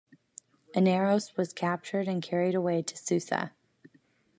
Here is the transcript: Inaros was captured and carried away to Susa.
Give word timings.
Inaros 0.75 1.37
was 1.37 1.53
captured 1.53 2.07
and 2.07 2.23
carried 2.23 2.55
away 2.55 2.81
to 2.81 2.97
Susa. 2.97 3.51